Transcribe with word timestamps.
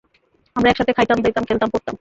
আমরা 0.55 0.69
একসাথে 0.69 0.91
খাইতাম-দাইতাম, 0.93 1.43
খেলতাম, 1.43 1.69
পড়তাম। 1.69 1.89